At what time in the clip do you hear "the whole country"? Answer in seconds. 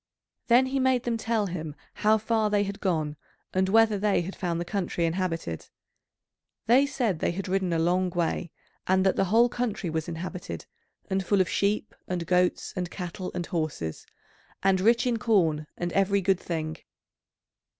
9.15-9.91